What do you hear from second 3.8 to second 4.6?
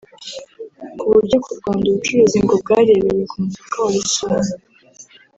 wa Rusumo